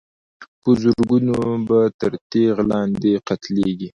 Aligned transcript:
په 0.61 0.69
زرګونو 0.81 1.35
به 1.67 1.79
تر 1.99 2.11
تېغ 2.31 2.55
لاندي 2.69 3.13
قتلیږي 3.27 3.89